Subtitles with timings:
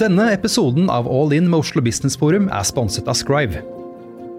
[0.00, 3.60] Denne episoden av All In med Oslo Business Forum er sponset av Scrive.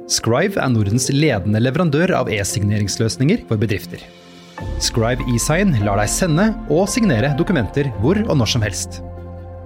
[0.09, 4.01] Scrive er Nordens ledende leverandør av e-signeringsløsninger for bedrifter.
[4.81, 8.97] Scrive eSign lar deg sende og signere dokumenter hvor og når som helst.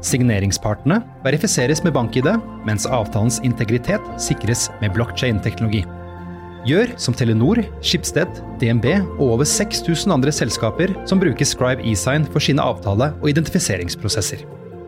[0.03, 2.33] Signeringspartene verifiseres med bank-ID,
[2.67, 5.85] mens avtalens integritet sikres med blockchain-teknologi.
[6.67, 8.91] Gjør som Telenor, Skipsted, DNB
[9.21, 14.43] og over 6000 andre selskaper som bruker Scribe eSign for sine avtale- og identifiseringsprosesser.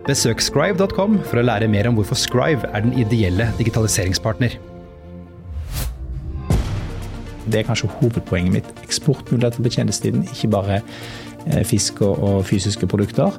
[0.09, 4.55] Besøk scribe.com for å lære mer om hvorfor Scribe er den ideelle digitaliseringspartner.
[7.50, 8.71] Det er kanskje hovedpoenget mitt.
[8.87, 13.37] Eksportmuligheter på tjenestetiden, ikke bare eh, fisk og fysiske produkter.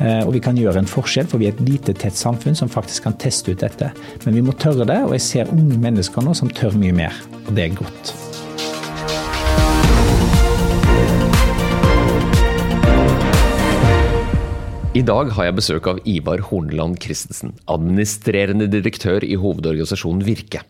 [0.00, 2.72] Eh, og vi kan gjøre en forskjell, for vi er et lite, tett samfunn som
[2.72, 3.92] faktisk kan teste ut dette.
[4.24, 7.20] Men vi må tørre det, og jeg ser unge mennesker nå som tør mye mer.
[7.44, 8.16] Og det er godt.
[14.96, 20.62] I dag har jeg besøk av Ivar Horneland Christensen, administrerende direktør i hovedorganisasjonen Virke.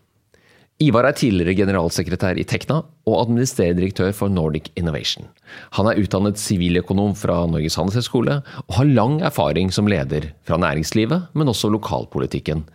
[0.83, 5.29] Ivar er tidligere generalsekretær i Tekna og administrerende direktør for Nordic Innovation.
[5.79, 11.31] Han er utdannet siviløkonom fra Norges handelshøyskole og har lang erfaring som leder fra næringslivet,
[11.31, 12.67] men også lokalpolitikken.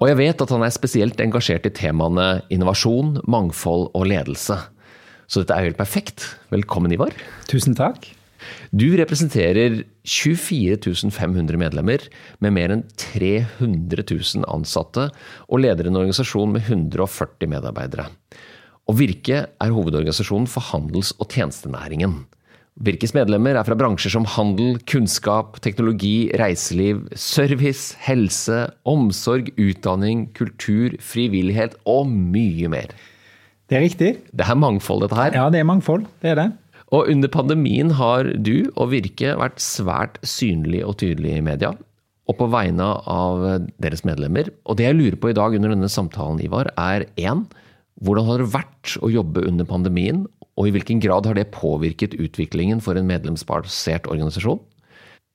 [0.00, 4.58] Og jeg vet at han er spesielt engasjert i temaene innovasjon, mangfold og ledelse.
[5.30, 6.32] Så dette er helt perfekt.
[6.50, 7.14] Velkommen, Ivar.
[7.46, 8.16] Tusen takk.
[8.72, 12.06] Du representerer 24 500 medlemmer
[12.40, 15.10] med mer enn 300 000 ansatte,
[15.48, 18.08] og leder en organisasjon med 140 medarbeidere.
[18.90, 22.24] Og Virke er hovedorganisasjonen for handels- og tjenestenæringen.
[22.80, 30.94] Virkes medlemmer er fra bransjer som handel, kunnskap, teknologi, reiseliv, service, helse, omsorg, utdanning, kultur,
[31.04, 32.94] frivillighet og mye mer.
[33.68, 34.10] Det er riktig.
[34.32, 35.36] Det er mangfold, dette her.
[35.36, 36.08] Ja, det er mangfold.
[36.22, 36.48] Det er det.
[36.90, 41.70] Og under pandemien har du og Virke vært svært synlig og tydelig i media.
[42.30, 43.44] Og på vegne av
[43.82, 44.50] deres medlemmer.
[44.66, 47.46] Og det jeg lurer på i dag under denne samtalen, Ivar, er én
[48.00, 50.22] hvordan har det vært å jobbe under pandemien,
[50.56, 54.60] og i hvilken grad har det påvirket utviklingen for en medlemsbasert organisasjon?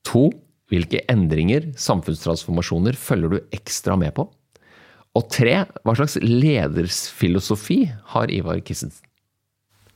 [0.10, 0.28] To,
[0.74, 4.28] hvilke endringer, samfunnstransformasjoner, følger du ekstra med på?
[5.16, 7.86] Og tre, hva slags ledersfilosofi
[8.16, 9.06] har Ivar Kissensen?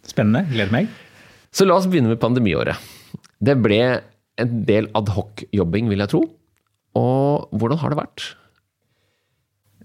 [0.07, 0.45] Spennende.
[0.53, 0.93] Gleder meg.
[1.51, 2.77] Så la oss begynne med pandemiåret.
[3.39, 3.79] Det ble
[4.39, 6.21] en del adhoc-jobbing, vil jeg tro.
[6.99, 8.27] Og hvordan har det vært?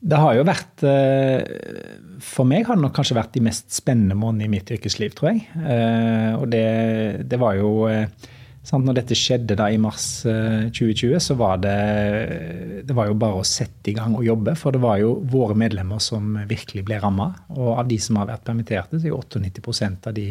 [0.05, 1.41] Det har jo vært eh,
[2.23, 5.33] For meg har det nok kanskje vært de mest spennende månedene i mitt yrkesliv, tror
[5.33, 5.45] jeg.
[5.57, 6.65] Eh, og det,
[7.31, 8.11] det var jo eh,
[8.61, 11.79] sant, Når dette skjedde da i mars 2020, så var det,
[12.85, 14.57] det var jo bare å sette i gang og jobbe.
[14.61, 17.31] For det var jo våre medlemmer som virkelig ble ramma.
[17.57, 20.31] Og av de som har vært permitterte, så er jo 98% av de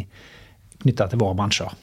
[0.84, 1.74] knytta til våre bransjer.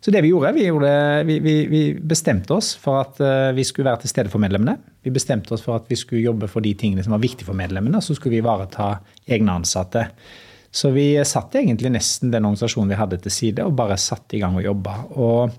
[0.00, 0.90] Så det vi gjorde, vi, gjorde,
[1.26, 4.76] vi, vi, vi bestemte oss for at eh, vi skulle være til stede for medlemmene.
[5.02, 7.58] Vi bestemte oss for at vi skulle jobbe for de tingene som var viktige for
[7.58, 8.92] medlemmene, så skulle vi ivareta
[9.26, 10.04] egne ansatte.
[10.70, 14.42] Så vi satte egentlig nesten den organisasjonen vi hadde til side, og bare satte i
[14.42, 14.96] gang og jobba.
[15.16, 15.56] Og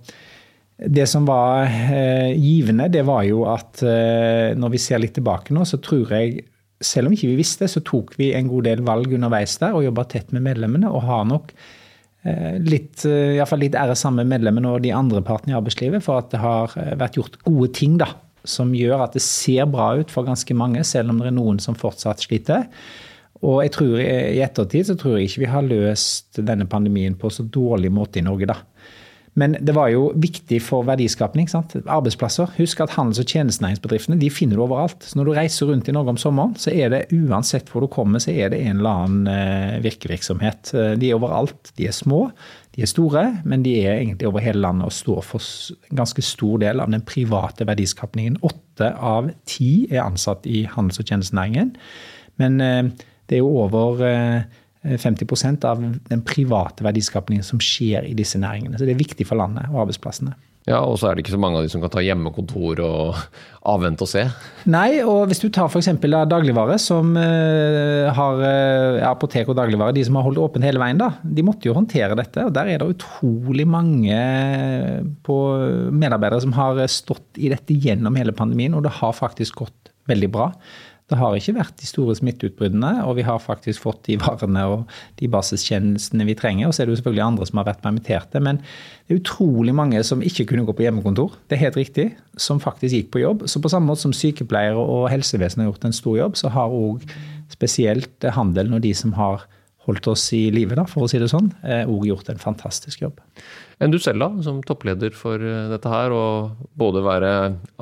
[0.77, 5.55] det som var eh, givende, det var jo at eh, når vi ser litt tilbake
[5.57, 6.45] nå, så tror jeg
[6.79, 9.87] selv om ikke vi visste, så tok vi en god del valg underveis der og
[9.87, 10.91] jobba tett med medlemmene.
[10.91, 11.51] og har nok
[12.63, 16.03] litt, eh, i fall litt ære sammen med medlemmene og de andre partene i arbeidslivet
[16.05, 18.11] for at det har eh, vært gjort gode ting da,
[18.47, 21.61] som gjør at det ser bra ut for ganske mange, selv om det er noen
[21.63, 22.67] som fortsatt sliter.
[23.45, 27.29] Og jeg tror i ettertid så tror jeg ikke vi har løst denne pandemien på
[27.29, 28.61] så dårlig måte i Norge, da.
[29.37, 31.45] Men det var jo viktig for verdiskapning.
[31.51, 31.75] Sant?
[31.85, 32.49] Arbeidsplasser.
[32.57, 35.05] Husk at handels- og tjenestenæringsbedriftene de finner du overalt.
[35.05, 37.89] Så når du reiser rundt i Norge om sommeren, så er det uansett hvor du
[37.93, 40.73] kommer, så er det en eller annen eh, virkevirksomhet.
[40.73, 41.69] Eh, de er overalt.
[41.77, 42.31] De er små,
[42.73, 45.49] de er store, men de er egentlig over hele landet og står for
[45.91, 48.41] en ganske stor del av den private verdiskapningen.
[48.41, 51.75] Åtte av ti er ansatt i handels- og tjenestenæringen.
[52.41, 52.87] Men eh,
[53.29, 54.01] det er jo over
[54.95, 58.79] 50% av den private verdiskapningen som skjer i disse næringene.
[58.79, 60.37] Så det er viktig for landet og arbeidsplassene.
[60.67, 63.19] Ja, Og så er det ikke så mange av de som kan ta hjemmekontor og
[63.71, 64.25] avvente og se.
[64.67, 65.87] Nei, og hvis du tar f.eks.
[66.03, 70.99] dagligvare, som uh, har uh, apotek og dagligvare, de som har holdt åpent hele veien,
[70.99, 72.43] da, de måtte jo håndtere dette.
[72.43, 74.19] Og der er det utrolig mange
[75.27, 75.39] på
[75.95, 80.31] medarbeidere som har stått i dette gjennom hele pandemien, og det har faktisk gått veldig
[80.35, 80.51] bra.
[81.07, 84.81] Det har ikke vært de store smitteutbruddene, og vi har faktisk fått de varene og
[85.21, 86.67] de basistjenestene vi trenger.
[86.67, 88.41] Og så er det jo selvfølgelig andre som har vært permitterte.
[88.43, 91.37] Men det er utrolig mange som ikke kunne gå på hjemmekontor.
[91.47, 92.09] Det er helt riktig.
[92.35, 93.47] Som faktisk gikk på jobb.
[93.47, 96.75] Så på samme måte som sykepleiere og helsevesenet har gjort en stor jobb, så har
[96.75, 97.07] òg
[97.55, 99.47] spesielt handelen og de som har
[99.87, 101.49] holdt oss i live, for å si det sånn,
[101.87, 103.23] og gjort en fantastisk jobb
[103.77, 106.13] enn du selv, da, som toppleder for eh, dette her.
[106.15, 107.31] Og både være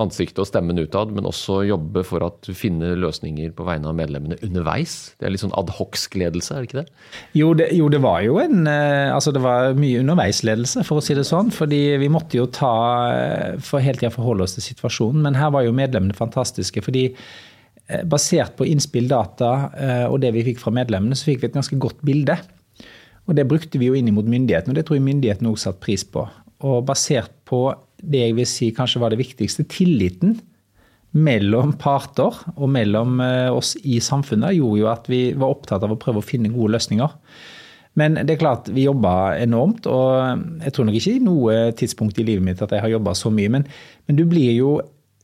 [0.01, 3.97] ansiktet og stemmen utad, men også jobbe for at du finner løsninger på vegne av
[3.97, 5.15] medlemmene underveis.
[5.19, 6.87] Det er litt sånn adhoc-ledelse, er det ikke det?
[7.39, 7.69] Jo, det?
[7.77, 11.27] jo, det, var jo en eh, Altså det var mye underveisledelse, for å si det
[11.27, 11.53] sånn.
[11.55, 12.75] Fordi vi måtte jo ta
[13.13, 15.23] eh, For hele tida forholde oss til situasjonen.
[15.25, 16.83] Men her var jo medlemmene fantastiske.
[16.83, 17.11] fordi
[18.09, 19.49] Basert på innspill, data
[20.09, 22.33] og det vi fikk fra medlemmene, så fikk vi et ganske godt bilde.
[23.25, 25.83] Og Det brukte vi jo inn mot myndighetene, og det tror jeg myndighetene også satte
[25.85, 26.25] pris på.
[26.65, 27.67] Og Basert på
[28.01, 30.39] det jeg vil si kanskje var det viktigste, tilliten
[31.15, 35.93] mellom parter og mellom eh, oss i samfunnet, gjorde jo at vi var opptatt av
[35.93, 37.15] å prøve å finne gode løsninger.
[37.95, 42.19] Men det er klart, vi jobba enormt, og jeg tror nok ikke i noe tidspunkt
[42.19, 43.53] i livet mitt at jeg har jobba så mye.
[43.53, 43.63] Men,
[44.03, 44.73] men du, blir jo,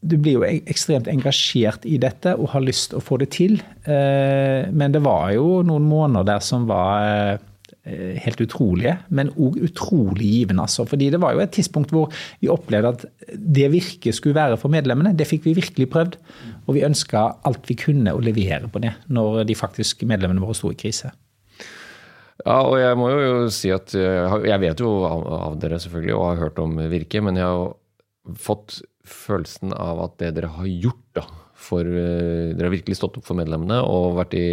[0.01, 3.59] du, blir jo, ekstremt engasjert i dette og har lyst til å få det til.
[3.86, 9.59] Eh, men det var jo noen måneder der som var eh, helt utrolige, men òg
[9.68, 10.65] utrolig givende.
[10.65, 10.88] Altså.
[10.89, 12.09] Fordi det var jo et tidspunkt hvor
[12.42, 15.13] vi opplevde at det virket skulle være for medlemmene.
[15.18, 16.18] Det fikk vi virkelig prøvd.
[16.65, 20.57] Og vi ønska alt vi kunne å levere på det, når de faktisk medlemmene våre
[20.57, 21.13] sto i krise.
[22.42, 26.39] Ja, og jeg må jo si at jeg vet jo av dere selvfølgelig, og har
[26.47, 27.75] hørt om Virke, men jeg har
[28.42, 28.80] fått
[29.13, 31.25] følelsen av at det dere har gjort da,
[31.61, 34.45] for eh, Dere har virkelig stått opp for medlemmene og vært i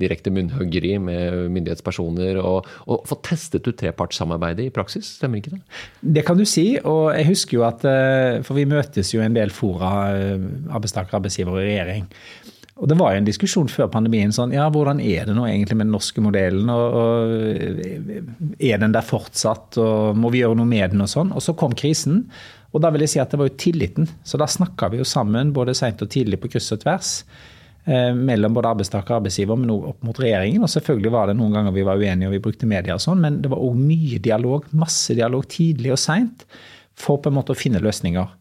[0.00, 5.60] direkte munnhuggeri med myndighetspersoner og, og fått testet ut trepartssamarbeidet i praksis, stemmer ikke det?
[6.18, 9.36] Det kan du si, og jeg husker jo at eh, For vi møtes jo en
[9.36, 12.08] del fora, eh, arbeidstaker, arbeidsgiver og regjering.
[12.80, 14.32] Og Det var jo en diskusjon før pandemien.
[14.32, 16.70] sånn, ja, Hvordan er det nå egentlig med den norske modellen?
[16.72, 19.76] og, og Er den der fortsatt?
[19.76, 21.04] og Må vi gjøre noe med den?
[21.04, 21.34] Og sånn.
[21.36, 22.30] Og så kom krisen.
[22.70, 24.08] Og da vil jeg si at det var jo tilliten.
[24.22, 27.14] Så da snakka vi jo sammen både seint og tidlig på kryss og tvers.
[27.84, 30.62] Eh, mellom både arbeidstaker og arbeidsgiver, men også opp mot regjeringen.
[30.66, 33.22] Og selvfølgelig var det noen ganger vi var uenige og vi brukte media og sånn,
[33.24, 36.44] men det var òg mye dialog, masse dialog tidlig og seint,
[37.00, 38.34] for på en måte å finne løsninger.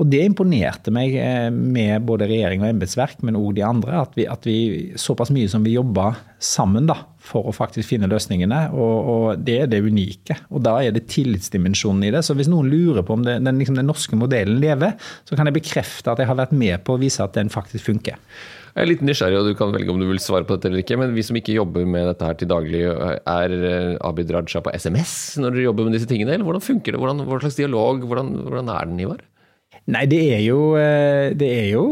[0.00, 4.16] Og det imponerte meg eh, med både regjering og embetsverk, men òg de andre, at
[4.18, 4.58] vi, at vi,
[5.00, 6.10] såpass mye som vi jobba
[6.42, 8.60] sammen da, for å faktisk finne løsningene.
[8.74, 10.38] Og, og, det er det unike.
[10.50, 12.22] Og da er det tillitsdimensjonen i det.
[12.26, 14.94] Så hvis noen lurer på om det, den, liksom, den norske modellen lever,
[15.28, 17.90] så kan jeg bekrefte at jeg har vært med på å vise at den faktisk
[17.90, 18.20] funker.
[18.76, 20.82] Jeg er litt nysgjerrig, og du kan velge om du vil svare på dette eller
[20.82, 20.98] ikke.
[21.00, 24.74] Men vi som ikke jobber med dette her til daglig, er eh, Abid Raja på
[24.76, 26.34] SMS når dere jobber med disse tingene?
[26.36, 27.00] Eller hvordan funker det?
[27.00, 28.04] Hvordan, hva slags dialog?
[28.04, 29.24] Hvordan, hvordan er den, Ivar?
[29.94, 31.84] Nei, det er jo, eh, det er jo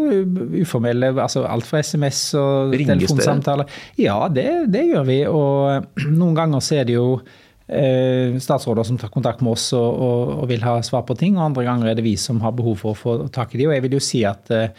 [0.65, 3.71] uformelle altså Alt fra SMS og Ringes telefonsamtaler.
[4.01, 5.21] Ja, det, det, gjør vi.
[5.31, 5.87] Og
[6.21, 7.21] noen ganger så er det jo
[7.69, 11.39] eh, statsråder som tar kontakt med oss og, og, og, vil ha svar på ting,
[11.39, 13.71] og andre ganger er det vi som har behov for å få tak i dem.
[13.71, 14.75] Og jeg vil jo si at eh,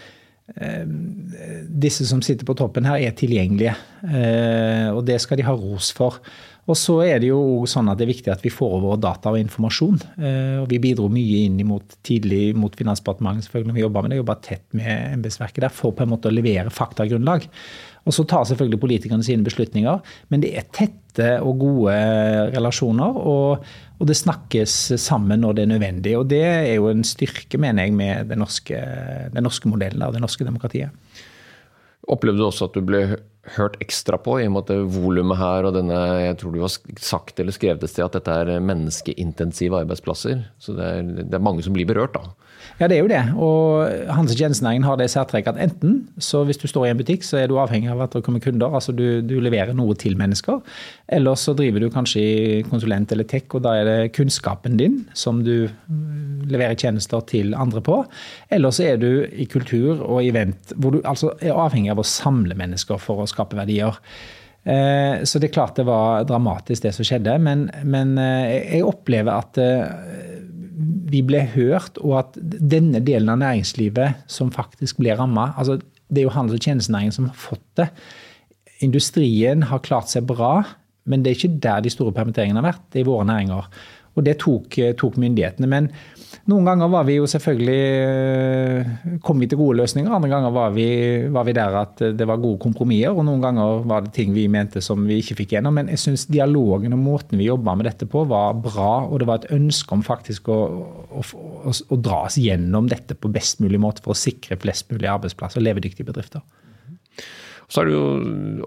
[1.88, 3.78] disse som sitter på toppen her, er tilgjengelige.
[4.06, 6.22] Eh, og det skal de ha ros for.
[6.66, 9.30] Og så er det jo sånn at det er viktig at vi får over data
[9.34, 10.00] og informasjon.
[10.18, 14.14] Eh, og vi bidro mye inn mot, tidlig mot Finansdepartementet selvfølgelig når vi jobba med
[14.14, 14.22] det.
[14.24, 17.46] Jobba tett med embetsverket der for på en måte å levere faktagrunnlag.
[18.06, 21.96] Og så tar selvfølgelig politikerne sine beslutninger, men det er tette og gode
[22.54, 23.18] relasjoner.
[23.18, 23.66] Og,
[23.96, 26.18] og det snakkes sammen når det er nødvendig.
[26.18, 28.82] Og det er jo en styrke, mener jeg, med den norske,
[29.34, 30.94] den norske modellen og det norske demokratiet.
[32.12, 33.02] Opplevde du også at du ble
[33.56, 36.74] hørt ekstra på, i og med at volumet her og denne Jeg tror du har
[37.02, 40.48] sagt eller skrevet et sted at dette er menneskeintensive arbeidsplasser.
[40.62, 42.34] Så det er, det er mange som blir berørt, da.
[42.76, 43.22] Ja, det er jo det.
[43.40, 47.00] Og Hans- og tjenestenæringen har det særtrekk at enten så hvis du står i en
[47.00, 48.74] butikk, så er du avhengig av at det kommer kunder.
[48.76, 50.60] Altså du, du leverer noe til mennesker.
[51.08, 55.06] Eller så driver du kanskje i konsulent eller tech, og da er det kunnskapen din
[55.16, 58.02] som du mm, leverer tjenester til andre på.
[58.52, 62.10] Eller så er du i kultur og event hvor du altså er avhengig av å
[62.10, 63.96] samle mennesker for å skape verdier.
[64.66, 68.88] Eh, så det er klart det var dramatisk det som skjedde, men, men eh, jeg
[68.88, 69.60] opplever at
[71.06, 75.80] eh, vi ble hørt, og at denne delen av næringslivet som faktisk ble ramma altså
[76.06, 77.88] Det er jo handels- og tjenestenæringen som har fått det.
[78.86, 80.64] Industrien har klart seg bra,
[81.10, 82.84] men det er ikke der de store permitteringene har vært.
[82.94, 83.66] Det er våre næringer.
[84.14, 85.66] Og det tok, tok myndighetene.
[85.66, 85.90] Men
[86.46, 88.90] noen ganger var vi jo selvfølgelig eh,
[89.26, 90.86] kom vi til gode løsninger, andre ganger var vi,
[91.34, 93.16] var vi, der at det var gode kompromisser.
[93.18, 95.74] Og noen ganger var det ting vi mente som vi ikke fikk gjennom.
[95.80, 98.92] Men jeg syns dialogen og måten vi jobba med dette på, var bra.
[99.10, 100.60] Og det var et ønske om faktisk å,
[101.10, 104.92] å, å, å dra oss gjennom dette på best mulig måte for å sikre flest
[104.94, 106.46] mulig arbeidsplasser og levedyktige bedrifter.
[107.66, 108.06] Så er det jo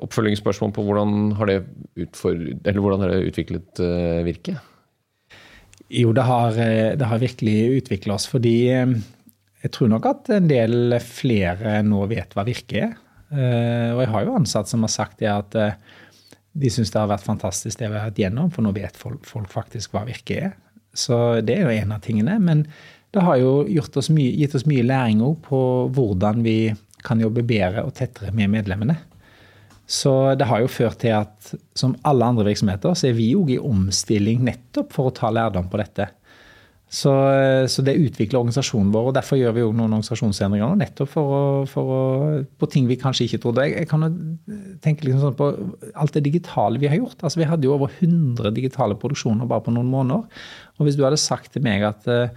[0.02, 1.61] oppfølgingsspørsmål på hvordan har det,
[2.02, 2.35] utfor,
[2.66, 4.56] hvordan har det utviklet uh, virke?
[5.88, 8.26] Jo, det har, eh, det har virkelig utvikla oss.
[8.28, 8.95] Fordi eh,
[9.62, 12.97] jeg tror nok at en del flere nå vet hva Virke er.
[13.28, 15.57] Eh, og jeg har jo ansatt som har sagt det at
[16.59, 19.25] de syns det har vært fantastisk det vi har hatt gjennom, for nå vet folk,
[19.28, 20.54] folk faktisk hva Virke er.
[20.97, 22.38] Så det er jo en av tingene.
[22.42, 22.64] Men
[23.14, 23.64] det har jo
[23.97, 25.61] oss mye, gitt oss mye læring òg på
[25.95, 26.59] hvordan vi
[27.04, 28.99] kan jobbe bedre og tettere med medlemmene.
[29.88, 33.54] Så det har jo ført til at som alle andre virksomheter, så er vi òg
[33.54, 36.11] i omstilling nettopp for å ta lærdom på dette.
[36.88, 37.11] Så,
[37.68, 41.40] så, det utvikler organisasjonen vår, og derfor gjør vi jo noen organisasjonsendringer nettopp for å,
[41.68, 41.99] for å,
[42.57, 43.66] på ting vi kanskje ikke trodde.
[43.66, 44.07] Jeg, jeg kan
[44.85, 45.50] tenke liksom sånn på
[45.92, 47.21] alt det digitale vi har gjort.
[47.21, 50.45] Altså, vi hadde jo over 100 digitale produksjoner bare på noen måneder.
[50.78, 52.33] Og hvis du hadde sagt til meg at eh,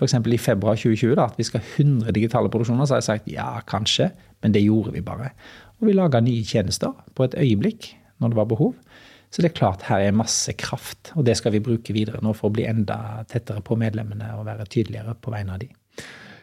[0.00, 0.16] f.eks.
[0.16, 3.32] i februar 2020 da, at vi skal ha 100 digitale produksjoner, så hadde jeg sagt
[3.32, 4.08] ja, kanskje,
[4.40, 5.34] men det gjorde vi bare.
[5.80, 8.74] Og vi laga nye tjenester på et øyeblikk når det var behov.
[9.30, 12.32] Så det er klart her er masse kraft, og det skal vi bruke videre nå
[12.36, 15.70] for å bli enda tettere på medlemmene og være tydeligere på vegne av de.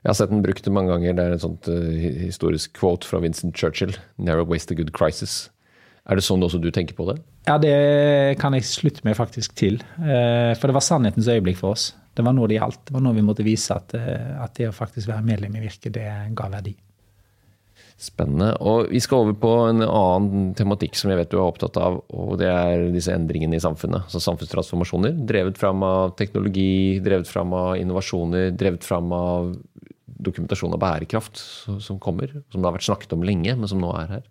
[0.08, 1.18] Jeg har sett den brukt mange ganger.
[1.18, 3.92] Det er en sånt uh, historisk quote fra Vincent Churchill.
[4.16, 5.50] 'Never waste a good crisis'.
[6.08, 7.18] Er det sånn også du tenker på det?
[7.50, 9.82] Ja, det kan jeg slutte meg faktisk til.
[10.00, 11.92] Uh, for det var sannhetens øyeblikk for oss.
[12.16, 12.86] Det var nå det gjaldt.
[12.88, 15.66] Det var nå vi måtte vise at, uh, at det å faktisk være medlem i
[15.68, 16.78] Virke, det ga verdi.
[17.98, 18.52] Spennende.
[18.62, 21.96] Og vi skal over på en annen tematikk som jeg vet du er opptatt av,
[22.14, 24.06] og det er disse endringene i samfunnet.
[24.06, 25.16] Altså samfunnstransformasjoner.
[25.30, 29.56] Drevet fram av teknologi, drevet fram av innovasjoner, drevet fram av
[30.18, 31.42] dokumentasjon av bærekraft
[31.82, 32.36] som kommer.
[32.54, 34.30] Som det har vært snakket om lenge, men som nå er her.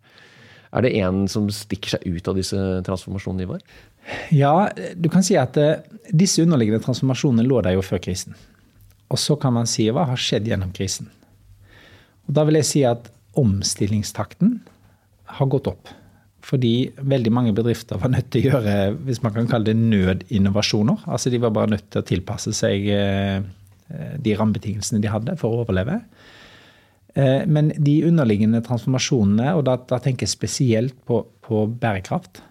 [0.76, 3.66] Er det en som stikker seg ut av disse transformasjonene, Ivar?
[4.34, 5.82] Ja, du kan si at uh,
[6.14, 8.38] disse underliggende transformasjonene lå der jo før krisen.
[9.10, 11.10] Og så kan man si hva har skjedd gjennom krisen.
[12.26, 14.58] Og da vil jeg si at omstillingstakten
[15.36, 15.90] har gått opp.
[16.46, 18.74] Fordi veldig mange bedrifter var nødt til å gjøre
[19.06, 21.06] hvis man kan kalle det nødinnovasjoner.
[21.10, 23.40] Altså De var bare nødt til å tilpasse seg eh,
[24.22, 25.98] de rammebetingelsene de hadde for å overleve.
[27.16, 32.42] Eh, men de underliggende transformasjonene, og da, da tenker jeg spesielt på, på bærekraft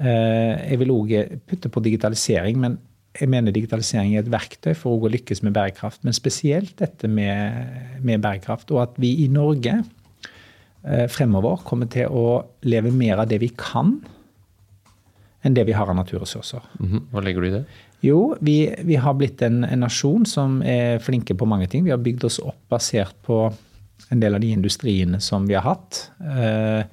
[0.00, 1.16] eh, Jeg vil òg
[1.48, 2.78] putte på digitalisering, men
[3.16, 6.02] jeg mener digitalisering er et verktøy for å lykkes med bærekraft.
[6.04, 8.68] Men spesielt dette med, med bærekraft.
[8.74, 9.78] Og at vi i Norge
[11.10, 13.96] fremover kommer til å leve mer av det vi kan,
[15.42, 16.62] enn det vi har av naturressurser.
[16.78, 17.02] Mm -hmm.
[17.10, 17.64] Hva legger du i det?
[18.04, 21.84] Jo, vi, vi har blitt en, en, nasjon som er flinke på mange ting.
[21.84, 23.52] Vi har bygd oss opp basert på
[24.12, 26.10] en del av de industriene som vi har hatt.
[26.20, 26.84] Eh,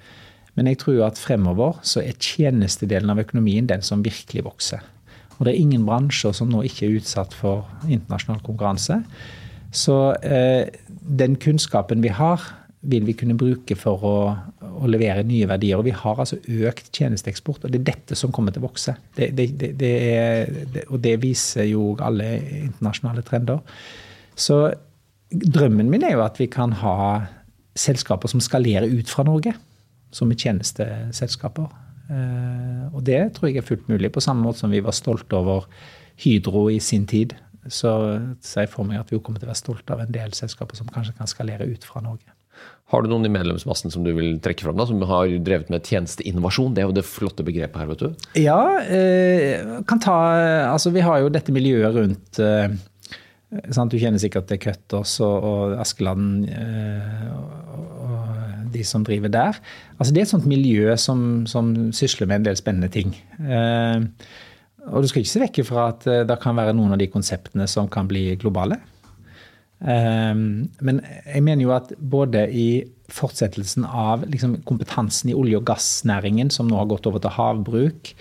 [0.55, 4.81] men jeg tror at fremover så er tjenestedelen av økonomien den som virkelig vokser.
[5.37, 9.01] Og det er ingen bransjer som nå ikke er utsatt for internasjonal konkurranse.
[9.73, 10.69] Så eh,
[11.01, 12.41] den kunnskapen vi har,
[12.83, 14.15] vil vi kunne bruke for å,
[14.67, 15.79] å, levere nye verdier.
[15.79, 18.95] Og vi har altså økt tjenesteeksport, og det er dette som kommer til å vokse.
[19.15, 19.47] Det, det,
[19.79, 20.51] det, er,
[20.89, 22.35] og det viser jo alle
[22.65, 23.61] internasjonale trender.
[24.35, 24.65] Så
[25.31, 26.97] drømmen min er jo at vi kan ha
[27.79, 29.55] selskaper som skalerer ut fra Norge,
[30.13, 31.71] som er tjenesteselskaper.
[32.11, 35.39] Eh, og det tror jeg er fullt mulig, på samme måte som vi var stolte
[35.39, 35.65] over
[36.21, 37.33] Hydro i sin tid.
[37.71, 37.89] Så
[38.43, 40.77] ser jeg for meg at vi kommer til å være stolte av en del selskaper
[40.77, 42.32] som kanskje kan skalere ut fra Norge.
[42.93, 45.87] Har du noen i medlemsmassen som du vil trekke fram, da, som har drevet med
[45.89, 46.75] tjenesteinnovasjon?
[46.75, 48.27] Det er jo det flotte begrepet her, vet du.
[48.37, 50.17] Ja, eh, kan ta
[50.69, 52.75] Altså, vi har jo dette miljøet rundt eh,
[53.73, 53.89] sant?
[53.89, 59.57] Du kjenner sikkert til Cutters og, og Askeland eh, og, og de som driver der.
[59.97, 63.13] Altså, det er et sånt miljø som, som sysler med en del spennende ting.
[64.83, 67.65] Og du skal ikke se vekk fra at det kan være noen av de konseptene
[67.69, 68.81] som kan bli globale.
[69.83, 72.67] Ehm, men jeg mener jo at både i
[73.11, 78.13] fortsettelsen av liksom kompetansen i olje- og gassnæringen, som nå har gått over til havbruk,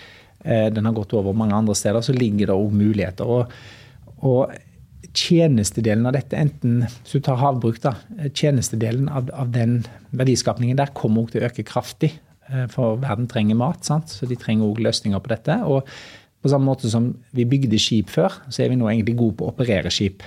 [0.45, 3.25] eh, den har gått over mange andre steder, så ligger det òg muligheter.
[3.25, 3.47] Og,
[4.23, 4.52] og,
[5.12, 7.90] tjenestedelen av dette, enten hvis du tar havbruk, da,
[8.33, 9.83] tjenestedelen av, av den
[10.16, 12.14] verdiskapningen der kommer òg til å øke kraftig.
[12.49, 14.09] Eh, for verden trenger mat, sant?
[14.09, 15.59] så de trenger òg løsninger på dette.
[15.69, 15.85] Og
[16.42, 19.47] på samme måte som vi bygde skip før, så er vi nå egentlig gode på
[19.47, 20.25] å operere skip.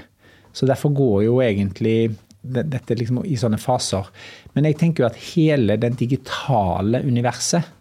[0.56, 4.08] Så derfor går jo egentlig dette liksom i sånne faser.
[4.54, 7.74] Men jeg tenker jo at hele den digitale universet,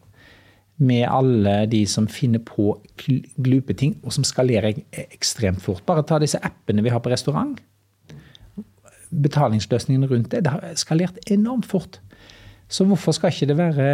[0.77, 2.73] med alle de som finner på
[3.39, 5.85] glupe ting, og som skalerer ekstremt fort.
[5.87, 7.61] Bare ta disse appene vi har på restaurant.
[9.15, 10.43] Betalingsløsningene rundt det.
[10.43, 12.01] Det har skalert enormt fort.
[12.67, 13.87] Så hvorfor skal ikke det være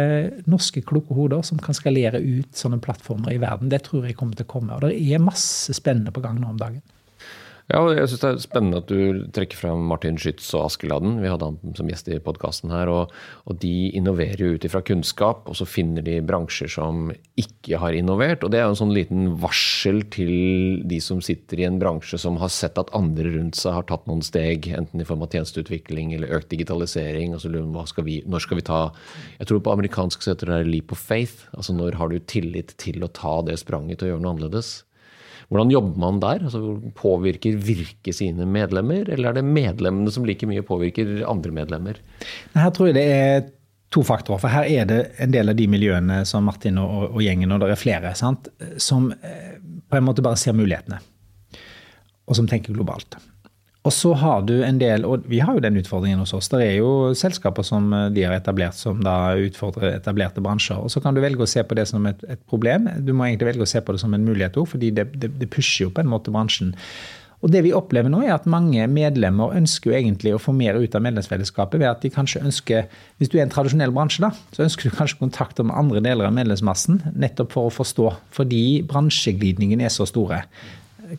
[0.49, 3.69] norske kloke hoder som kan skalere ut sånne plattformer i verden?
[3.69, 4.73] Det tror jeg kommer til å komme.
[4.73, 6.81] Og det er masse spennende på gang nå om dagen.
[7.71, 11.21] Ja, jeg syns det er spennende at du trekker fram Martin Schytz og Askeladden.
[11.23, 12.89] Vi hadde han som gjest i podkasten her.
[12.91, 13.13] Og,
[13.45, 17.95] og, de innoverer jo ut ifra kunnskap, og så finner de bransjer som ikke har
[17.95, 18.43] innovert.
[18.43, 22.19] Og det er jo en sånn liten varsel til de som sitter i en bransje
[22.19, 25.31] som har sett at andre rundt seg har tatt noen steg, enten i form av
[25.31, 27.37] tjenesteutvikling eller økt digitalisering.
[27.37, 28.83] og så skal vi, Når skal vi ta
[29.39, 31.47] Jeg tror på amerikansk så heter det leap of faith.
[31.55, 34.81] Altså når har du tillit til å ta det spranget til å gjøre noe annerledes?
[35.51, 36.45] Hvordan jobber man der?
[36.47, 36.61] Altså,
[36.95, 41.99] påvirker Virke sine medlemmer, eller er det medlemmene som like mye påvirker andre medlemmer?
[42.55, 43.49] Her tror jeg det er
[43.91, 44.39] to faktorer.
[44.39, 47.59] For her er det en del av de miljøene som Martin og, og gjengen, og
[47.63, 48.47] det er flere, sant,
[48.79, 49.57] som eh,
[49.91, 51.01] på en måte bare ser mulighetene.
[52.31, 53.19] Og som tenker globalt.
[53.81, 56.51] Og så har du en del, og vi har jo den utfordringen hos oss.
[56.53, 60.77] Det er jo selskaper som eh, de har etablert som da utfordrer etablerte bransjer.
[60.77, 62.91] Og så kan du velge å se på det som et, et problem.
[63.01, 65.31] Du må egentlig velge å se på det som en mulighet òg, fordi det, det,
[65.41, 66.75] det, pusher jo på en måte bransjen.
[67.41, 70.77] Og det vi opplever nå er at Mange medlemmer ønsker jo egentlig å få mer
[70.77, 72.85] ut av medlemsfellesskapet ved at de kanskje ønsker,
[73.17, 76.29] Hvis du er en tradisjonell bransje, da, så ønsker du kanskje kontakt med andre deler
[76.29, 77.01] av medlemsmassen.
[77.17, 80.43] Nettopp for å forstå, fordi bransjeglidningen er så store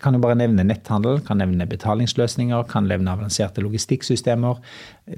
[0.00, 4.60] kan jo bare nevne netthandel, kan nevne betalingsløsninger, kan nevne avanserte logistikksystemer.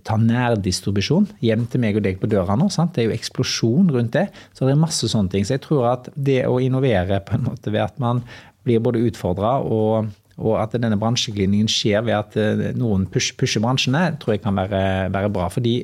[0.07, 2.71] Ta nærdistribusjon hjem til meg og deg på døra nå.
[2.73, 2.95] Sant?
[2.97, 4.27] Det er jo eksplosjon rundt det.
[4.57, 5.47] Så det er masse sånne ting.
[5.47, 8.25] Så jeg tror at det å innovere på en måte ved at man
[8.65, 13.63] blir både utfordra og, og at denne bransjeglidningen skjer ved at eh, noen push, pusher
[13.63, 15.51] bransjene, tror jeg kan være, være bra.
[15.53, 15.83] fordi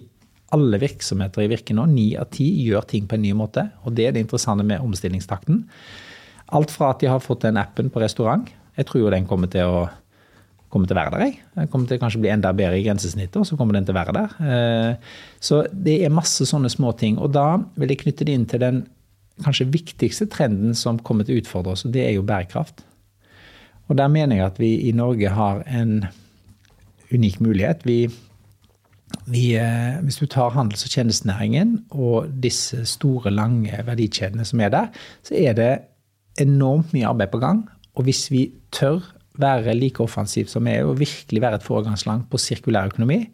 [0.50, 3.68] alle virksomheter i Virke nå, ni av ti, gjør ting på en ny måte.
[3.86, 5.60] Og det er det interessante med omstillingstakten.
[6.58, 9.50] Alt fra at de har fått den appen på restaurant, jeg tror jo den kommer
[9.52, 9.82] til å,
[10.70, 11.24] kommer til å være der.
[11.26, 11.40] Jeg.
[11.56, 13.96] Den kommer til å kanskje bli enda bedre i grensesnittet, og så kommer den til
[13.96, 14.38] å være der.
[14.46, 15.10] Eh,
[15.42, 17.18] så det er masse sånne små ting.
[17.18, 17.48] Og da
[17.80, 18.84] vil jeg knytte det inn til den
[19.44, 22.84] kanskje viktigste trenden som kommer til å utfordre oss, og det er jo bærekraft.
[23.90, 26.04] Og der mener jeg at vi i Norge har en
[27.10, 27.82] unik mulighet.
[27.88, 28.04] Vi,
[29.26, 34.70] vi, eh, hvis du tar handels- og tjenestenæringen og disse store, lange verdikjedene som er
[34.70, 34.92] der,
[35.26, 35.72] så er det
[36.38, 37.64] enormt mye arbeid på gang.
[37.98, 39.00] Og hvis vi tør
[39.40, 43.24] være like offensiv som vi er, og virkelig være et foregangsland på sirkulær økonomi,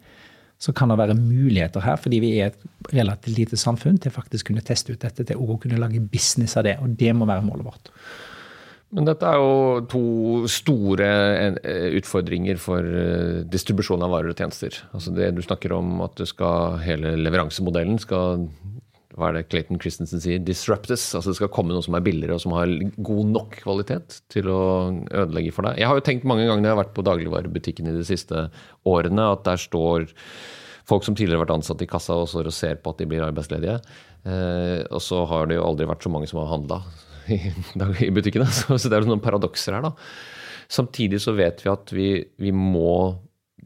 [0.57, 4.49] så kan det være muligheter her, fordi vi er et relativt lite samfunn, til faktisk
[4.49, 6.79] kunne teste ut dette, til å kunne lage business av det.
[6.81, 7.91] Og det må være målet vårt.
[8.95, 10.01] Men dette er jo to
[10.49, 11.07] store
[11.59, 14.79] eh, utfordringer for eh, distribusjon av varer og tjenester.
[14.95, 16.23] Altså det du snakker om at
[16.85, 18.47] hele leveransemodellen skal
[19.17, 21.07] hva er det Clayton Christensen sier, disruptes.
[21.17, 24.51] Altså det skal komme noe som er billigere og som har god nok kvalitet til
[24.53, 24.61] å
[25.09, 25.81] ødelegge for deg.
[25.81, 28.45] Jeg har jo tenkt mange ganger når jeg har vært på dagligvarebutikken i de siste
[28.85, 30.05] årene, at der står
[30.87, 33.09] folk som tidligere har vært ansatt i kassa og står og ser på at de
[33.09, 33.79] blir arbeidsledige.
[34.21, 36.81] Eh, og så har det jo aldri vært så mange som har handla
[37.33, 38.47] i, butikkene.
[38.53, 39.95] Så det er jo noen paradokser her, da.
[40.69, 43.17] Samtidig så vet vi at vi, vi må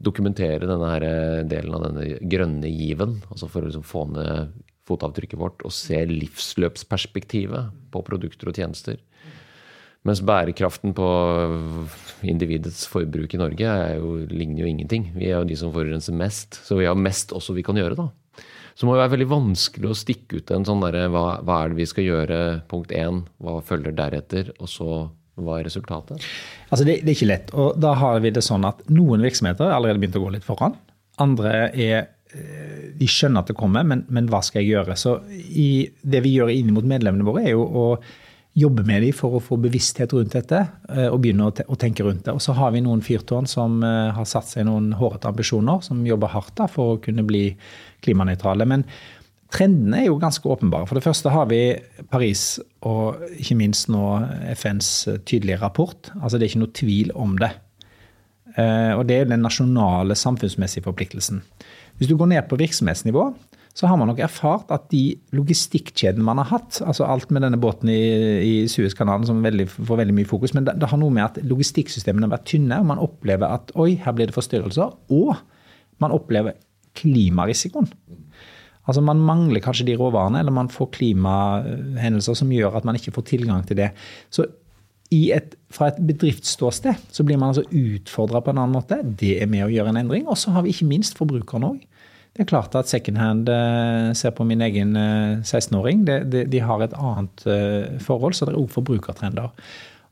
[0.02, 1.04] dokumentere denne her
[1.44, 3.18] delen av denne grønne given.
[3.28, 4.62] altså For å liksom få ned
[4.92, 9.00] fotavtrykket vårt og se livsløpsperspektivet på produkter og tjenester.
[10.02, 11.08] Mens bærekraften på
[12.26, 15.12] individets forbruk i Norge jo, ligner jo ingenting.
[15.14, 17.98] Vi er jo de som forurenser mest, så vi har mest også vi kan gjøre,
[18.00, 18.08] da.
[18.72, 21.58] Så det må jo være veldig vanskelig å stikke ut en sånn derre hva, hva,
[21.60, 22.38] er det vi skal gjøre,
[22.70, 24.88] punkt én, hva følger deretter, og så
[25.38, 26.24] hva er resultatet?
[26.68, 27.52] Altså det, det er ikke lett.
[27.54, 30.48] Og da har vi det sånn at noen virksomheter har allerede begynt å gå litt
[30.48, 30.74] foran.
[31.22, 34.96] Andre er de skjønner at det kommer, men, men, hva skal jeg gjøre?
[34.98, 37.86] Så i, Det vi gjør inn mot medlemmene våre, er jo å
[38.58, 40.58] jobbe med dem for å få bevissthet rundt dette
[40.92, 42.34] eh, og begynne å, tenke rundt det.
[42.36, 46.04] Og så har vi noen fyrtårn som uh, har satt seg noen hårete ambisjoner, som
[46.04, 47.46] jobber hardt da, for å kunne bli
[48.04, 48.68] klimanøytrale.
[48.68, 48.84] Men
[49.52, 50.88] trendene er jo ganske åpenbare.
[50.90, 51.62] For det første har vi
[52.12, 54.04] Paris og ikke minst nå
[54.52, 54.92] FNs
[55.24, 56.12] tydelige rapport.
[56.20, 57.52] Altså Det er ikke noe tvil om det.
[58.52, 61.40] Og det er den nasjonale samfunnsmessige forpliktelsen.
[61.98, 63.30] Hvis du går ned på virksomhetsnivå,
[63.72, 67.60] så har man nok erfart at de logistikkjedene man har hatt, altså alt med denne
[67.60, 68.02] båten i,
[68.44, 71.40] i Suezkanalen som veldig, får veldig mye fokus, men det, det, har noe med at
[71.48, 74.92] logistikksystemene har vært tynne, og man opplever at oi, her blir det forstyrrelser.
[75.16, 75.32] Og
[76.04, 76.58] man opplever
[76.98, 77.88] klimarisikoen.
[78.82, 83.14] Altså Man mangler kanskje de råvarene, eller man får klimahendelser som gjør at man ikke
[83.14, 83.92] får tilgang til det.
[84.28, 84.48] Så
[85.34, 89.00] et, fra et bedriftsståsted så blir man altså utfordra på en annen måte.
[89.04, 90.26] Det er med å gjøre en endring.
[90.30, 91.80] Og så har vi ikke minst forbrukerne òg.
[92.32, 96.06] Det er klart at secondhand eh, ser på min egen 16-åring.
[96.08, 99.52] Eh, de, har et annet eh, forhold, så det er òg forbrukertrender.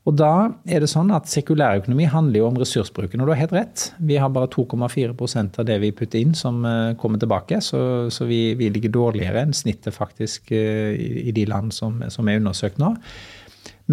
[0.05, 3.57] Og da er det sånn at Sekulærøkonomi handler jo om ressursbruken, og du har helt
[3.57, 3.87] rett.
[4.01, 6.63] Vi har bare 2,4% av det vi putter inn som
[7.01, 7.81] kommer tilbake, så,
[8.13, 10.63] så vi, vi, ligger dårligere enn snittet faktisk i,
[11.29, 12.95] i de land som, som er undersøkt nå.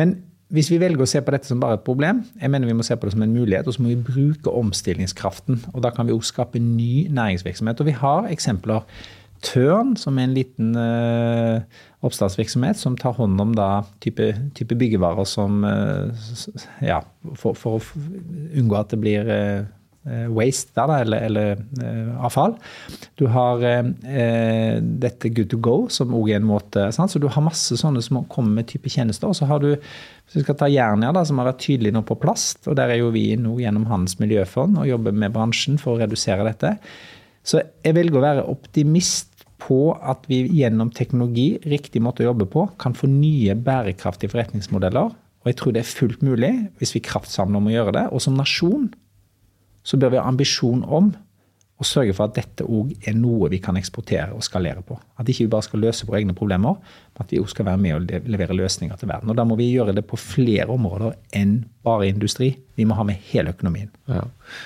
[0.01, 0.17] Men
[0.49, 2.85] hvis vi velger å se på dette som bare et problem, jeg mener vi må
[2.87, 5.61] se på det som en mulighet, og så må vi bruke omstillingskraften.
[5.75, 7.81] og Da kan vi også skape ny næringsvirksomhet.
[7.81, 8.87] Og vi har eksempler.
[9.45, 11.61] Tørn, som er en liten uh,
[12.03, 16.11] oppstartsvirksomhet som tar hånd om da type, type byggevarer som uh,
[16.83, 17.05] Ja,
[17.39, 18.09] for, for, å
[18.59, 19.69] unngå at det blir uh,
[20.35, 22.57] waste der, eller, eller uh, avfall.
[23.21, 27.13] Du har uh, dette good to go, som òg er en måte sant?
[27.13, 29.31] Så du har masse sånne som kommer med type tjenester.
[29.31, 32.05] Og så har du, hvis vi skal ta Jernia, da, som har vært tydelig nå
[32.09, 35.81] på plast, og der er jo vi nå gjennom Hans miljøfond og jobber med bransjen
[35.81, 36.77] for å redusere dette.
[37.47, 42.47] Så jeg velger å være optimist på at vi gjennom teknologi, riktig måte å jobbe
[42.51, 45.11] på, kan få nye bærekraftige forretningsmodeller.
[45.43, 48.07] Og jeg tror det er fullt mulig hvis vi kraftsamler om å gjøre det.
[48.15, 48.89] Og som nasjon
[49.89, 51.15] så bør vi ha ambisjon om
[51.79, 54.97] å sørge for at dette òg er noe vi kan eksportere og skalere på.
[55.19, 57.79] At ikke vi bare skal løse våre egne problemer, men at vi òg skal være
[57.83, 59.31] med og levere løsninger til verden.
[59.31, 62.51] Og Da må vi gjøre det på flere områder enn bare industri.
[62.75, 63.93] Vi må ha med hele økonomien.
[64.11, 64.25] Ja.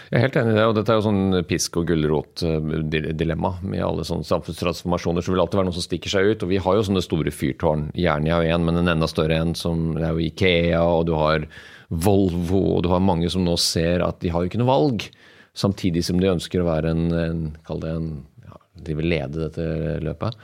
[0.09, 0.65] Jeg er helt enig i det.
[0.71, 3.53] og Dette er jo sånn pisk og gulrot-dilemma.
[3.61, 6.47] Med alle sånne samfunnstransformasjoner så vil det alltid være noe som stikker seg ut.
[6.47, 7.91] Og vi har jo sånne store fyrtårn.
[7.93, 11.17] Jernia er jo én, men en enda større en som er jo Ikea, og du
[11.21, 11.45] har
[11.92, 15.09] Volvo, og du har mange som nå ser at de har ikke noe valg.
[15.52, 18.07] Samtidig som de ønsker å være en, en Kall det en
[18.46, 18.57] ja,
[18.88, 20.38] De vil lede dette løpet.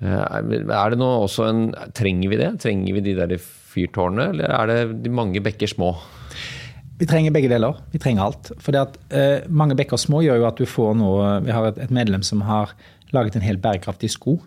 [0.00, 1.66] Eh, er det nå også en
[1.96, 2.54] Trenger vi det?
[2.64, 5.92] Trenger vi de der fyrtårnene, eller er det de mange bekker små?
[7.00, 7.76] Vi trenger begge deler.
[7.92, 8.50] Vi trenger alt.
[8.60, 11.78] For uh, eh, mange bekker små gjør jo at du får noe Vi har et,
[11.84, 12.74] et medlem som har
[13.14, 14.38] laget en helt bærekraftig sko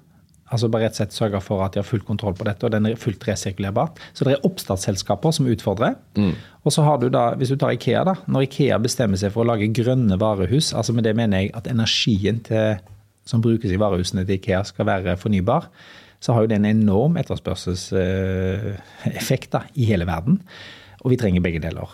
[0.54, 2.72] Altså bare rett og slett sørge for at de har full kontroll på dette, og
[2.76, 3.88] den er fullt resirkulerbar.
[4.14, 5.94] Så det er oppstartsselskaper som utfordrer.
[6.20, 6.36] Mm.
[6.62, 8.14] Og så har du da, hvis du tar Ikea, da.
[8.30, 11.70] Når Ikea bestemmer seg for å lage grønne varehus, altså med det mener jeg at
[11.72, 12.78] energien til,
[13.26, 15.64] som brukes i varehusene til Ikea skal være fornybar,
[16.24, 20.36] så har jo det en enorm etterspørselseffekt i hele verden.
[21.04, 21.90] Og vi trenger begge deler.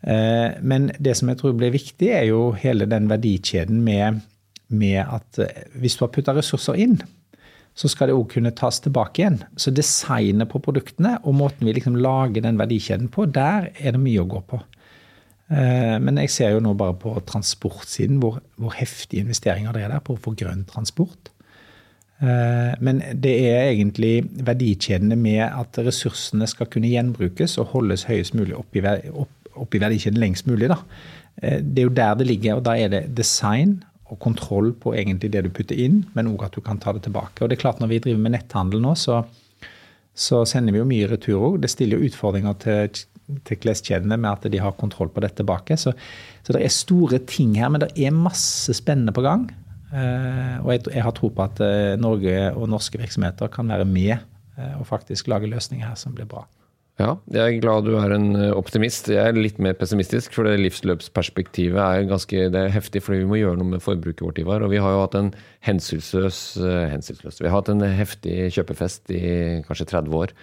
[0.00, 4.20] Eh, men det som jeg tror blir viktig, er jo hele den verdikjeden med,
[4.72, 6.96] med at eh, hvis du har putta ressurser inn,
[7.80, 9.38] så skal det òg kunne tas tilbake igjen.
[9.56, 14.02] Så designet på produktene og måten vi liksom lager den verdikjeden på, der er det
[14.02, 14.60] mye å gå på.
[15.50, 19.94] Eh, men jeg ser jo nå bare på transportsiden hvor, hvor heftige investeringer det er
[19.94, 21.32] der på å få grønn transport.
[22.20, 28.36] Eh, men det er egentlig verdikjedene med at ressursene skal kunne gjenbrukes og holdes høyest
[28.36, 30.68] mulig opp i, opp, opp i verdikjeden lengst mulig.
[30.68, 30.82] Da.
[31.40, 33.78] Eh, det er jo der det ligger, og da er det design
[34.10, 37.04] og kontroll på egentlig det du putter inn, men òg at du kan ta det
[37.06, 37.40] tilbake.
[37.40, 39.22] Og det er klart Når vi driver med netthandel nå, så,
[40.14, 41.60] så sender vi jo mye retur òg.
[41.62, 43.02] Det stiller jo utfordringer til,
[43.46, 45.78] til kleskjedene med at de har kontroll på dette tilbake.
[45.78, 45.94] Så,
[46.42, 49.46] så, det er store ting her, men det er masse spennende på gang.
[49.90, 53.86] Eh, og jeg, jeg, har tro på at eh, Norge og norske virksomheter kan være
[53.86, 56.44] med eh, og faktisk lage løsninger her som blir bra.
[56.98, 59.08] Ja, jeg er glad du er en eh, optimist.
[59.08, 63.02] Jeg er litt mer pessimistisk, for det livsløpsperspektivet er ganske det er heftig.
[63.06, 64.64] fordi vi må gjøre noe med forbruket vårt, Ivar.
[64.66, 65.30] Og vi har jo hatt en
[65.64, 69.22] hensynsløs, eh, hensynsløs Vi har hatt en heftig kjøpefest i
[69.64, 70.34] kanskje 30 år.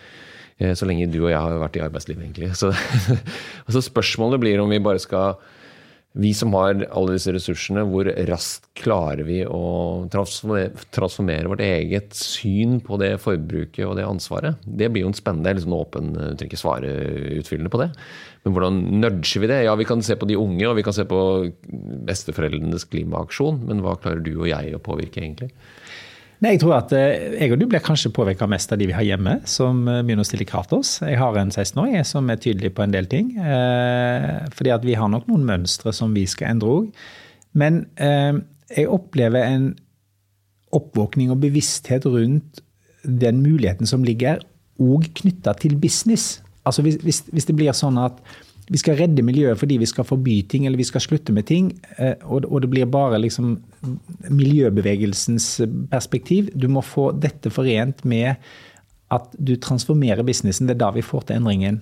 [0.59, 2.55] Eh, så lenge du og jeg har vært i arbeidslivet, egentlig.
[2.57, 2.71] Så,
[3.73, 5.37] så spørsmålet blir om vi bare skal
[6.17, 12.79] vi som har alle disse ressursene, hvor raskt klarer vi å transformere, vårt eget syn
[12.85, 14.57] på det forbruket og det ansvaret?
[14.65, 16.93] Det blir jo en spennende, liksom åpen, du trenger ikke svare
[17.37, 17.91] utfyllende på det.
[18.45, 19.59] Men hvordan nudger vi det?
[19.67, 21.19] Ja, vi kan se på de unge, og vi kan se på
[22.07, 25.51] besteforeldrenes klimaaksjon, men hva klarer du og jeg å påvirke, egentlig?
[26.37, 28.93] Nei, Jeg tror at eh, jeg og du blir kanskje påvirka mest av de vi
[28.93, 30.99] har hjemme, som eh, begynner å stille krav til oss.
[31.01, 33.31] Jeg har en 16-åring som er tydelig på en del ting.
[33.41, 36.91] Eh, fordi at vi har nok noen mønstre som vi skal endre òg.
[37.57, 39.71] Men jeg opplever en
[40.77, 42.59] oppvåkning og bevissthet rundt
[43.01, 44.43] den muligheten som ligger,
[44.77, 46.43] òg knytta til business.
[46.67, 48.19] Altså hvis, hvis, hvis det blir sånn at
[48.67, 51.71] vi skal redde miljøet fordi vi skal forby ting eller vi skal slutte med ting.
[51.97, 53.57] Eh, og det blir bare liksom
[54.29, 55.49] miljøbevegelsens
[55.91, 56.51] perspektiv.
[56.55, 58.35] Du må få dette forent med
[59.13, 60.67] at du transformerer businessen.
[60.67, 61.79] Det er da vi får til endringen.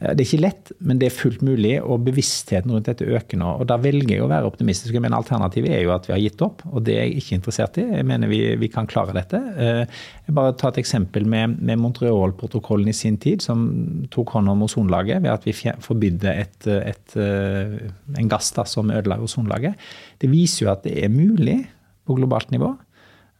[0.00, 3.38] Eh, det er ikke lett, men det er fullt mulig, og bevisstheten rundt dette øker
[3.38, 3.50] nå.
[3.60, 6.42] og Da velger jeg å være optimistisk, men alternativet er jo at vi har gitt
[6.44, 6.64] opp.
[6.70, 7.86] og Det er jeg ikke interessert i.
[8.00, 9.38] Jeg mener vi, vi kan klare dette.
[9.38, 9.84] Eh,
[10.26, 13.68] jeg bare ta et eksempel med, med Montreal-protokollen i sin tid, som
[14.14, 17.78] tok hånd om ozonlaget ved at vi forbydde et, et, eh,
[18.18, 19.78] en gass da, som ødela ozonlaget.
[20.18, 21.60] Det viser jo at det er mulig
[22.04, 22.74] på globalt nivå.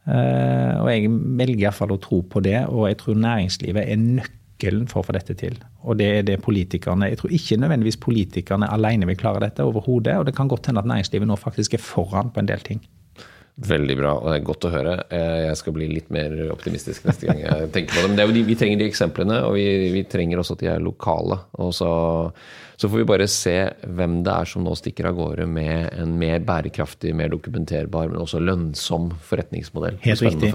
[0.05, 4.87] Og jeg velger iallfall å tro på det, og jeg tror næringslivet er nøkkelen nøkkelen
[4.87, 5.57] for å få dette til.
[5.83, 10.17] Og det er det politikerne Jeg tror ikke nødvendigvis politikerne alene vil klare dette overhodet.
[10.17, 12.81] Og det kan godt hende at næringslivet nå faktisk er foran på en del ting.
[13.55, 14.93] Veldig bra, og det er godt å høre.
[15.15, 18.09] Eh, jeg skal bli litt mer optimistisk neste gang jeg tenker på det.
[18.11, 19.63] Men det de, vi trenger de eksemplene, og vi,
[19.93, 21.37] vi, trenger også at de er lokale.
[21.63, 21.91] Og så,
[22.75, 23.55] så, får vi bare se
[23.95, 28.19] hvem det er som nå stikker av gårde med en mer bærekraftig, mer dokumenterbar, men
[28.25, 30.01] også lønnsom forretningsmodell.
[30.03, 30.51] Helt riktig.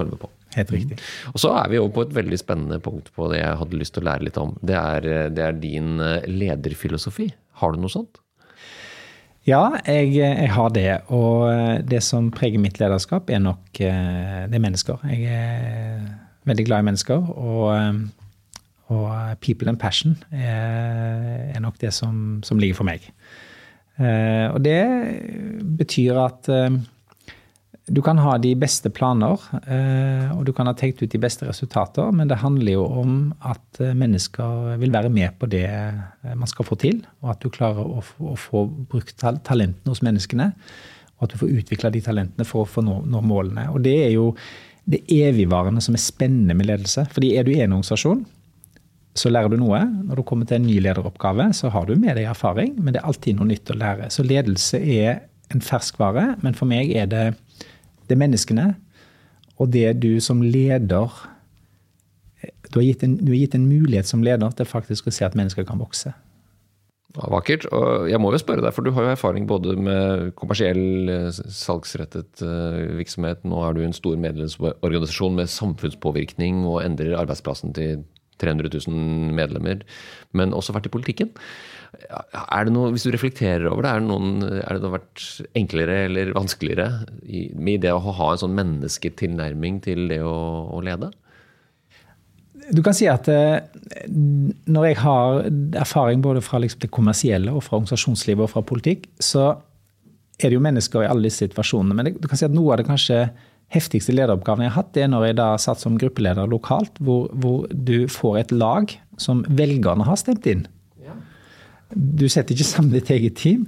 [0.53, 1.01] Helt riktig.
[1.01, 1.33] Mm.
[1.33, 3.97] Og så er vi over på et veldig spennende punkt på det jeg hadde lyst
[3.97, 4.53] til å lære litt om.
[4.61, 7.31] Det er, det er din eh, lederfilosofi.
[7.63, 8.21] Har du noe sånt?
[9.47, 11.01] Ja, jeg, jeg, har det.
[11.09, 11.49] Og
[11.89, 15.01] det som preger mitt lederskap, er nok eh, det er mennesker.
[15.09, 16.03] Jeg er
[16.45, 17.31] veldig glad i mennesker.
[17.33, 18.59] Og, eh,
[18.93, 23.07] og people and passion er, er nok det som, som, ligger for meg.
[23.97, 24.81] Eh, og det
[25.79, 26.51] betyr at
[27.89, 31.47] du kan ha de beste planer, eh, og du kan ha tenkt ut de beste
[31.47, 36.35] resultater, men det handler jo om at eh, mennesker vil være med på det eh,
[36.37, 40.51] man skal få til, og at du klarer å, å få brukt talentene hos menneskene,
[41.17, 43.67] og at du får utvikla de talentene for å få nå, nå, målene.
[43.73, 44.29] Og det er jo
[44.89, 47.05] det evigvarende som er spennende med ledelse.
[47.13, 48.23] Fordi er du i en organisasjon,
[49.17, 49.83] så lærer du noe.
[50.07, 53.03] Når du kommer til en ny lederoppgave, så har du med deg erfaring, men det
[53.03, 54.09] er alltid noe nytt å lære.
[54.13, 57.25] Så ledelse er en ferskvare, men for meg er det
[58.07, 58.71] det er menneskene.
[59.61, 61.11] Og det du som leder
[62.71, 65.35] du har, gitt en, har gitt en mulighet som leder til faktisk å se at
[65.37, 66.13] mennesker kan vokse.
[67.11, 67.65] Ja, vakkert.
[67.75, 71.27] Og jeg må jo spørre deg, for du har jo erfaring både med kommersiell, eh,
[71.31, 73.43] salgsrettet eh, virksomhet.
[73.43, 78.05] Nå er du en stor medlemsorganisasjon med samfunnspåvirkning og endrer arbeidsplassen til
[78.41, 79.83] 300 000 medlemmer,
[80.33, 81.35] men også vært i politikken.
[82.09, 85.25] Er det noe, Hvis du reflekterer over det, er det, noen, er det noe vært
[85.57, 90.37] enklere eller vanskeligere i, med det å ha en sånn mennesketilnærming til det å,
[90.73, 91.11] å lede?
[92.71, 93.63] Du kan si at eh,
[94.69, 95.45] når jeg har
[95.81, 99.49] erfaring både fra liksom det kommersielle og fra organisasjonslivet og fra politikk, så
[100.41, 101.97] er det jo mennesker i alle disse situasjonene.
[101.97, 103.25] Men du kan si at noe av det kanskje
[103.71, 107.29] heftigste lederoppgaven jeg har hatt, det er når jeg da satt som gruppeleder lokalt, hvor,
[107.39, 110.65] hvor du får et lag som velgerne har stemt inn.
[111.95, 113.67] Du setter ikke sammen ditt eget team,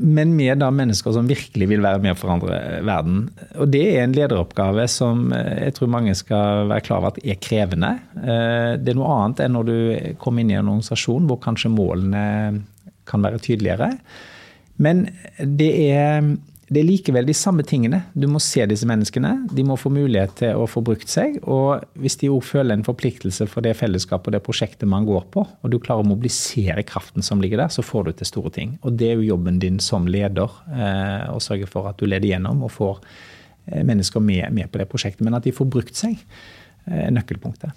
[0.00, 2.56] men med da mennesker som virkelig vil være med å forandre
[2.88, 3.26] verden.
[3.60, 7.20] Og det er en lederoppgave som eh, jeg tror mange skal være klar over at
[7.20, 7.92] er krevende.
[8.16, 9.78] Eh, det er noe annet enn når du
[10.22, 12.24] kommer inn i en organisasjon hvor kanskje målene
[13.10, 13.92] kan være tydeligere.
[14.80, 15.04] Men
[15.36, 16.32] det er
[16.70, 17.98] det er likevel de samme tingene.
[18.14, 19.32] Du må se disse menneskene.
[19.50, 21.40] De må få mulighet til å få brukt seg.
[21.42, 25.24] Og hvis de òg føler en forpliktelse for det fellesskapet og det prosjektet man går
[25.34, 28.52] på, og du klarer å mobilisere kraften som ligger der, så får du til store
[28.54, 28.76] ting.
[28.86, 32.30] Og det er jo jobben din som leder, eh, å sørge for at du leder
[32.30, 35.24] gjennom og får eh, mennesker med, med, på det prosjektet.
[35.26, 36.22] Men at de får brukt seg,
[36.86, 37.74] eh, er nøkkelpunktet.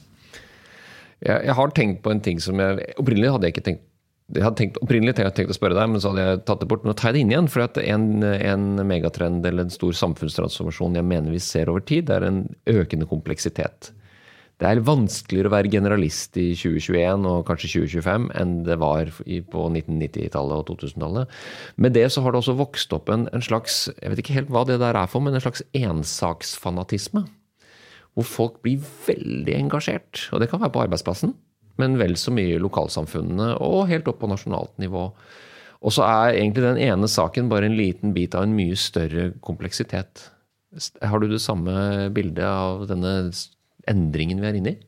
[1.17, 3.89] Jeg, jeg har tenkt på en ting som jeg Opprinnelig hadde jeg ikke tenkt
[4.33, 6.69] jeg hadde tenkt, opprinnelig tenkt, tenkt å spørre deg, men så hadde jeg tatt det
[6.71, 6.83] bort.
[6.83, 7.49] Men nå tar jeg det inn igjen.
[7.51, 12.25] For en, en, megatrend eller en stor samfunnstransformasjon jeg mener vi ser over tid, er
[12.27, 13.91] en økende kompleksitet.
[14.61, 19.63] Det er vanskeligere å være generalist i 2021 og kanskje 2025 enn det var på
[19.65, 21.39] 1990-tallet og 2000-tallet.
[21.81, 24.53] Med det så har det også vokst opp en, en, slags jeg vet ikke helt
[24.53, 27.25] hva det der er for, men en slags ensaksfanatisme.
[28.13, 30.27] Hvor folk blir veldig engasjert.
[30.31, 31.33] Og det kan være på arbeidsplassen
[31.81, 35.07] men vel så mye i lokalsamfunnene og helt opp på nasjonalt nivå.
[35.83, 39.31] Og så er egentlig den ene saken bare en liten bit av en mye større
[39.43, 40.29] kompleksitet.
[41.03, 43.13] Har du det samme bildet av denne
[43.89, 44.79] endringen vi er inne i?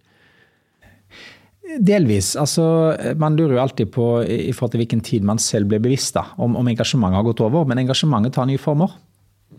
[1.82, 2.36] Delvis.
[2.38, 2.64] altså
[3.18, 6.28] Man lurer jo alltid på i forhold til hvilken tid man selv ble bevisst da,
[6.38, 7.66] om, om engasjementet har gått over.
[7.68, 8.94] Men engasjementet tar nye former.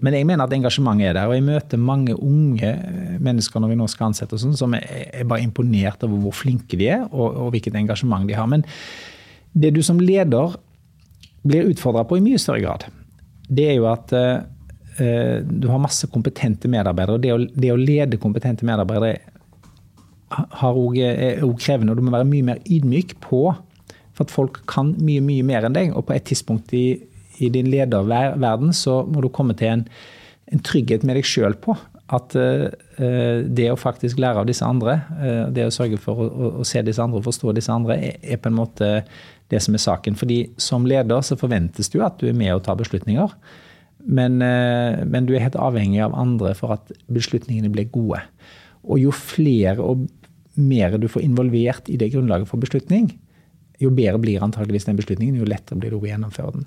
[0.05, 1.31] Men jeg mener at engasjementet er der.
[1.31, 2.73] Og jeg møter mange unge
[3.23, 6.91] mennesker når vi nå skal ansette, sånn, som er bare imponert over hvor flinke de
[6.99, 8.49] er, og, og, hvilket engasjement de har.
[8.51, 8.67] Men
[9.57, 10.59] det du som leder
[11.47, 12.87] blir utfordra på i mye større grad,
[13.47, 14.43] det er jo at uh,
[15.47, 17.17] du har masse kompetente medarbeidere.
[17.17, 21.93] og Det å, det å lede kompetente medarbeidere også, er òg krevende.
[21.93, 23.47] og Du må være mye mer ydmyk på
[24.17, 25.93] for at folk kan mye, mye mer enn deg.
[25.95, 26.87] Og på et tidspunkt i
[27.43, 29.85] i din lederverden så må du komme til en,
[30.53, 31.77] en trygghet med deg sjøl på
[32.15, 32.69] at uh,
[33.43, 36.83] det å faktisk lære av disse andre, uh, det å sørge for å, å, se
[36.87, 38.91] disse andre og forstå disse andre, er, er, på en måte
[39.51, 40.19] det som er saken.
[40.19, 43.35] Fordi som leder så forventes jo at du er med å ta beslutninger.
[44.07, 48.23] Men, uh, men, du er helt avhengig av andre for at beslutningene blir gode.
[48.87, 50.07] Og jo flere og
[50.57, 53.11] mer du får involvert i det grunnlaget for beslutning,
[53.83, 56.67] jo bedre blir antageligvis den beslutningen, jo lettere blir det å gjennomføre den.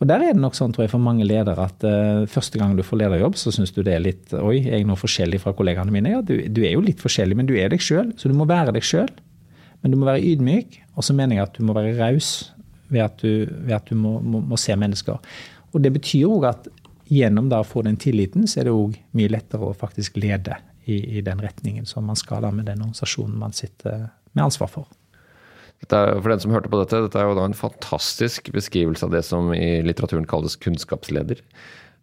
[0.00, 2.76] Og Der er det nok sånn tror jeg, for mange ledere at uh, første gang
[2.76, 5.54] du får lederjobb, så syns du det er litt Oi, er jeg noe forskjellig fra
[5.56, 6.14] kollegaene mine?
[6.16, 8.14] Ja, du, du er jo litt forskjellig, men du er deg sjøl.
[8.20, 9.10] Så du må være deg sjøl.
[9.80, 10.80] Men du må være ydmyk.
[10.96, 12.50] Og så mener jeg at du må være raus
[12.90, 15.20] ved at du, ved at du må, må, må, se mennesker.
[15.70, 16.70] Og det betyr òg at
[17.10, 20.56] gjennom da å få den tilliten, så er det òg mye lettere å faktisk lede
[20.84, 24.70] i, i, den retningen som man skal da med den organisasjonen man sitter med ansvar
[24.70, 24.90] for.
[25.88, 29.14] Er, for den som hørte på dette, dette er jo da en fantastisk beskrivelse av
[29.14, 31.40] det som i litteraturen kalles kunnskapsleder.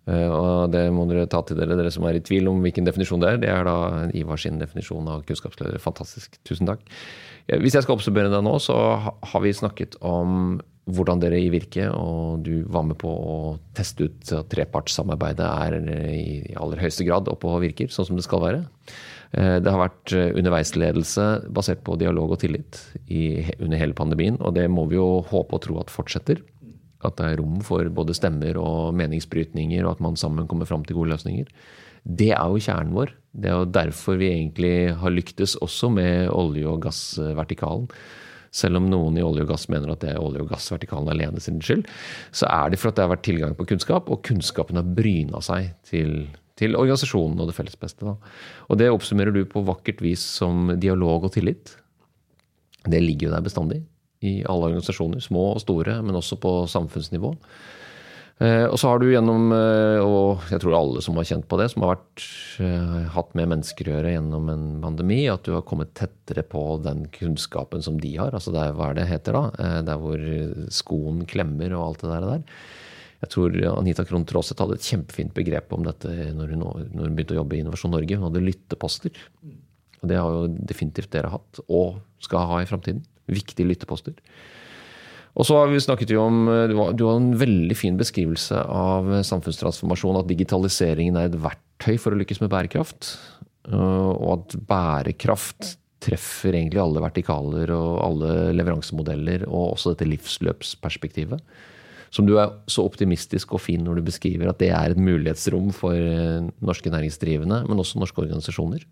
[0.08, 2.88] Eh, og det må dere ta til dere, dere som er i tvil om hvilken
[2.88, 3.42] definisjon det er.
[3.44, 3.78] Det er da
[4.18, 5.78] Ivar sin definisjon av kunnskapsleder.
[5.84, 6.40] Fantastisk.
[6.48, 6.84] Tusen takk.
[7.48, 8.76] Hvis jeg skal oppsummere deg nå, så
[9.08, 13.38] har vi snakket om hvordan dere i Virke, og du var med på å
[13.76, 15.76] teste ut at trepartssamarbeidet er
[16.16, 18.62] i aller høyeste grad oppe og virker sånn som det skal være.
[19.32, 24.56] Eh, det har vært underveisledelse basert på dialog og tillit i, under hele pandemien, og
[24.56, 26.44] det må vi jo håpe og tro at fortsetter.
[27.06, 30.86] At det er rom for både stemmer og meningsbrytninger, og at man sammen kommer fram
[30.88, 31.50] til gode løsninger.
[32.08, 33.12] Det er jo kjernen vår.
[33.38, 37.92] Det er jo derfor vi egentlig har lyktes også med olje- og gassvertikalen.
[38.58, 41.42] Selv om noen i olje og gass mener at det er olje- og gassvertikalen alene
[41.44, 41.86] sin skyld,
[42.32, 45.42] så er det for at det har vært tilgang på kunnskap, og kunnskapen har bryna
[45.44, 48.06] seg til, til organisasjonen og det felles beste.
[48.06, 48.16] Da.
[48.68, 51.76] Og det oppsummerer du på vakkert vis som dialog og tillit.
[52.88, 53.82] Det ligger jo der bestandig
[54.26, 57.36] i alle organisasjoner, små og store, men også på samfunnsnivå.
[58.38, 61.58] Eh, og så har du gjennom, eh, og jeg tror alle som har kjent på
[61.58, 62.26] det, som har vært,
[62.62, 66.82] eh, hatt med mennesker å gjøre gjennom en pandemi, at du har kommet tettere på
[66.84, 68.32] den kunnskapen som de har.
[68.32, 69.82] Altså der, hva er det heter da?
[69.82, 70.22] Der hvor
[70.70, 72.44] skoen klemmer og alt det der.
[73.24, 77.16] Jeg tror Anita Krohn Traaseth hadde et kjempefint begrep om dette når hun, når hun
[77.18, 78.18] begynte å jobbe i Innovasjon Norge.
[78.20, 79.24] Hun hadde lytteposter.
[80.04, 84.14] Og det har jo definitivt dere hatt, og skal ha i framtiden viktige lytteposter.
[85.38, 86.46] Og så har vi snakket jo om,
[86.98, 90.18] Du har en veldig fin beskrivelse av samfunnstransformasjon.
[90.18, 93.18] At digitaliseringen er et verktøy for å lykkes med bærekraft.
[93.70, 99.46] Øh, og at bærekraft treffer egentlig alle vertikaler og alle leveransemodeller.
[99.46, 101.44] Og også dette livsløpsperspektivet.
[102.14, 105.74] Som du er så optimistisk og fin når du beskriver at det er et mulighetsrom
[105.76, 108.86] for øh, norske næringsdrivende, men også norske organisasjoner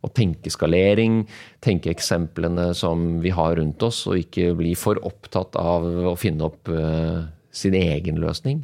[0.00, 1.24] å tenke skalering,
[1.64, 6.46] tenke eksemplene som vi har rundt oss, og ikke bli for opptatt av å finne
[6.48, 8.62] opp uh, sin egen løsning.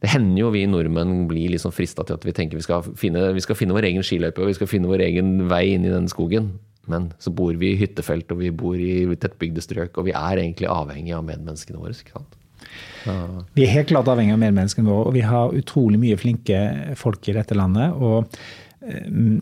[0.00, 3.30] Det hender jo vi nordmenn blir liksom frista til at vi tenker vi skal, finne,
[3.36, 5.92] vi skal finne vår egen skiløype og vi skal finne vår egen vei inn i
[5.92, 6.50] den skogen.
[6.86, 10.42] Men så bor vi i hyttefelt og vi bor i tettbygde strøk, og vi er
[10.42, 11.96] egentlig avhengig av medmenneskene våre.
[11.96, 12.36] ikke sant?
[13.54, 16.62] Vi er helt klart avhengig av medmenneskene våre, og vi har utrolig mye flinke
[16.98, 17.94] folk i dette landet.
[17.94, 18.26] og
[19.06, 19.36] um,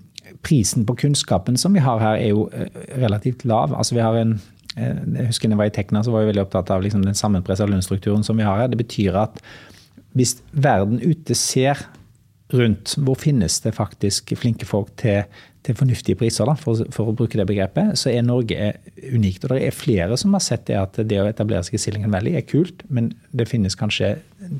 [0.45, 2.69] prisen på kunnskapen som vi har her, er jo eh,
[3.01, 3.75] relativt lav.
[3.77, 4.37] Altså vi har en
[4.77, 7.05] eh, jeg husker da jeg var i Tekna, så var jeg veldig opptatt av liksom
[7.05, 8.73] den sammenpressa lønnsstrukturen som vi har her.
[8.73, 9.41] Det betyr at
[10.15, 11.87] hvis verden ute ser
[12.55, 15.25] rundt hvor finnes det faktisk flinke folk til,
[15.65, 19.47] til fornuftige priser, da, for, for, å bruke det begrepet, så er Norge unikt.
[19.47, 22.13] Og det er flere som har sett det at det å etablere seg i Silicon
[22.13, 24.15] Valley er kult, men det finnes kanskje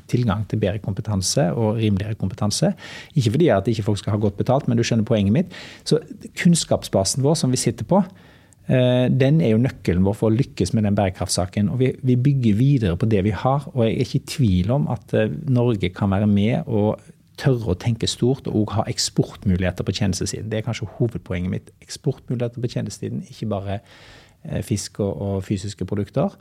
[0.09, 2.73] tilgang til bedre kompetanse og rimeligere kompetanse.
[3.13, 5.57] Ikke fordi at ikke folk skal ha godt betalt, men du skjønner poenget mitt.
[5.85, 6.01] Så
[6.41, 8.01] kunnskapsbasen vår som vi sitter på,
[8.65, 11.69] eh, den er jo nøkkelen vår for å lykkes med den bærekraftsaken.
[11.69, 13.69] og vi, vi, bygger videre på det vi har.
[13.75, 16.97] og Jeg er ikke i tvil om at eh, Norge kan være med og
[17.39, 20.49] tørre å tenke stort og ha eksportmuligheter på tjenestesiden.
[20.51, 21.73] Det er kanskje hovedpoenget mitt.
[21.83, 26.37] Eksportmuligheter på tjenestesiden, ikke bare eh, fisk og, fysiske produkter.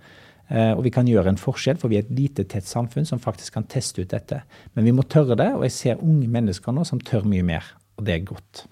[0.51, 3.23] Eh, og vi kan gjøre en forskjell, for vi er et lite, tett samfunn som
[3.23, 4.43] faktisk kan teste ut dette.
[4.75, 7.75] Men vi må tørre det, og jeg ser unge mennesker nå som tør mye mer,
[7.99, 8.67] og det er godt.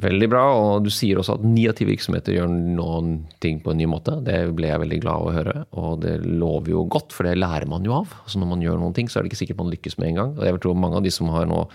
[0.00, 3.72] Veldig bra, og du sier også at ni av ti virksomheter gjør noen ting på
[3.72, 4.14] en ny måte.
[4.24, 7.36] Det ble jeg veldig glad av å høre, og det lover jo godt, for det
[7.36, 8.14] lærer man jo av.
[8.22, 10.20] Altså Når man gjør noen ting, så er det ikke sikkert man lykkes med en
[10.22, 10.32] gang.
[10.38, 11.66] Og jeg tror mange av de som har nå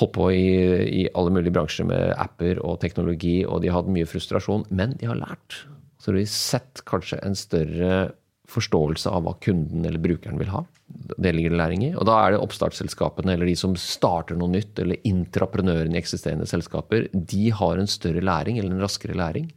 [0.00, 0.48] holdt på i,
[1.04, 4.96] i alle mulige bransjer med apper og teknologi, og de har hatt mye frustrasjon, men
[4.98, 5.60] de har lært.
[6.02, 7.94] Så har sett kanskje en større
[8.54, 10.62] forståelse av hva kunden eller brukeren vil ha.
[11.18, 11.92] Det ligger det læring i.
[11.98, 16.48] Og da er det oppstartsselskapene eller de som starter noe nytt, eller intraprenørene i eksisterende
[16.48, 19.50] selskaper, de har en større læring, eller en raskere læring.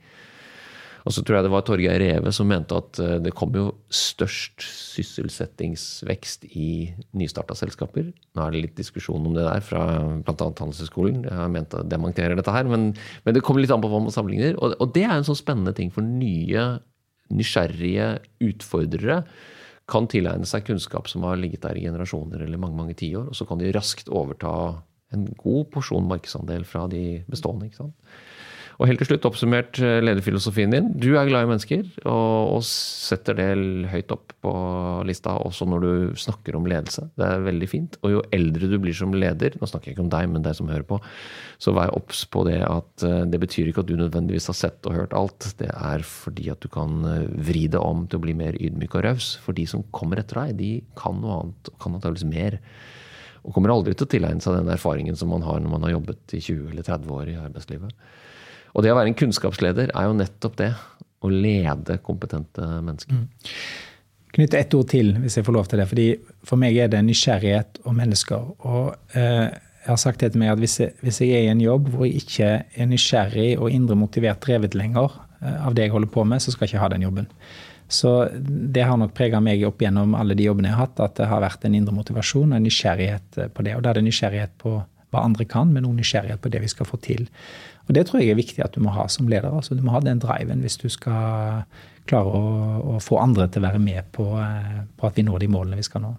[1.07, 3.67] Og så tror jeg det var Torgeir Reve som mente at eh, det kommer jo
[3.87, 6.71] størst sysselsettingsvekst i
[7.15, 8.09] nystarta selskaper.
[8.35, 9.85] Nå er det litt diskusjon om det der fra
[10.19, 10.35] bl.a.
[10.35, 11.23] Handelshøyskolen.
[11.29, 12.89] Jeg har ment å demontere dette her, men,
[13.23, 14.59] men, det kommer litt an på hva man sammenligner.
[14.59, 16.67] Og, og det er en sånn spennende ting for nye
[17.33, 18.09] nysgjerrige
[18.47, 19.21] utfordrere
[19.87, 23.37] kan tilegne seg kunnskap som har ligget der i generasjoner eller mange mange tiår, og
[23.37, 24.51] så kan de raskt overta
[25.15, 27.69] en god porsjon markedsandel fra de bestående.
[27.69, 27.95] ikke sant?
[28.77, 30.91] Og helt til slutt oppsummert eh, lederfilosofien din.
[31.01, 33.47] Du er glad i mennesker og, og, setter det
[33.89, 34.51] høyt opp på
[35.07, 37.07] lista også når du snakker om ledelse.
[37.17, 37.97] Det er veldig fint.
[38.03, 40.57] Og jo eldre du blir som leder, nå snakker jeg ikke om deg, men deg
[40.59, 40.99] som hører på,
[41.57, 44.85] så vær obs på det at eh, det betyr ikke at du nødvendigvis har sett
[44.85, 45.49] og hørt alt.
[45.57, 48.99] Det er fordi at du kan eh, vri det om til å bli mer ydmyk
[48.99, 49.33] og raus.
[49.41, 52.61] For de som kommer etter deg, de kan noe annet og kan antakeligvis mer.
[53.41, 55.97] Og kommer aldri til å tilegne seg den erfaringen som man har når man har
[55.97, 58.07] jobbet i 20 eller 30 år i arbeidslivet.
[58.75, 60.71] Og det å være en kunnskapsleder er jo nettopp det.
[61.25, 63.17] Å lede kompetente mennesker.
[63.17, 63.53] Mm.
[64.37, 65.87] Knytte ett ord til, hvis jeg får lov til det.
[65.89, 66.07] fordi
[66.45, 68.51] For meg er det nysgjerrighet og mennesker.
[68.69, 69.47] Og eh,
[69.87, 71.87] jeg har sagt det til meg at hvis jeg, hvis jeg, er i en jobb
[71.93, 76.11] hvor jeg ikke er nysgjerrig og indre motivert drevet lenger eh, av det jeg holder
[76.13, 77.31] på med, så skal jeg ikke ha den jobben.
[77.87, 78.11] Så
[78.43, 81.29] det har nok prega meg opp gjennom alle de jobbene jeg har hatt, at det
[81.31, 83.77] har vært en indre motivasjon og en nysgjerrighet på det.
[83.77, 84.75] Og da er det nysgjerrighet på
[85.13, 87.27] hva andre kan, men noen nysgjerrighet på det vi skal få til.
[87.87, 89.49] Og det tror jeg er viktig at du må ha som leder.
[89.49, 91.63] altså Du må ha den driven hvis du skal
[92.07, 92.47] klare å,
[92.95, 95.79] å få andre til å være med på, eh, på at vi når de målene
[95.79, 96.13] vi skal nå.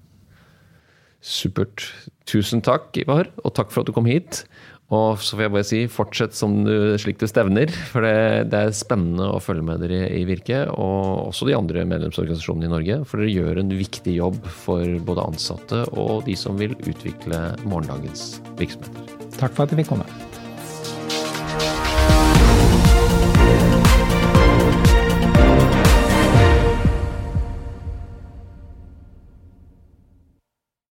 [1.25, 1.85] Supert.
[2.29, 4.45] Tusen takk, Ivar, og takk for at du kom hit.
[4.89, 7.69] Og så får jeg bare si, fortsett som du, slik du stevner.
[7.91, 11.85] For det, det, er spennende å følge med dere i Virke, og også de andre
[11.91, 12.99] medlemsorganisasjonene i Norge.
[13.09, 18.39] For dere gjør en viktig jobb for både ansatte og de som vil utvikle morgendagens
[18.61, 19.15] virksomheter.
[19.37, 20.09] Takk for at jeg fikk komme.